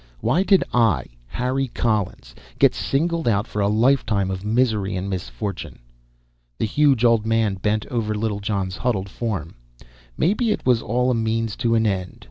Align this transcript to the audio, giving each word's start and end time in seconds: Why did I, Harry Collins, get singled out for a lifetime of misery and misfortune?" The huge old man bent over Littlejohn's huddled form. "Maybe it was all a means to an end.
Why 0.19 0.41
did 0.41 0.63
I, 0.73 1.05
Harry 1.27 1.67
Collins, 1.67 2.33
get 2.57 2.73
singled 2.73 3.27
out 3.27 3.45
for 3.45 3.61
a 3.61 3.67
lifetime 3.67 4.31
of 4.31 4.43
misery 4.43 4.95
and 4.95 5.07
misfortune?" 5.07 5.77
The 6.57 6.65
huge 6.65 7.05
old 7.05 7.23
man 7.23 7.53
bent 7.61 7.85
over 7.85 8.15
Littlejohn's 8.15 8.77
huddled 8.77 9.09
form. 9.09 9.53
"Maybe 10.17 10.49
it 10.49 10.65
was 10.65 10.81
all 10.81 11.11
a 11.11 11.13
means 11.13 11.55
to 11.57 11.75
an 11.75 11.85
end. 11.85 12.19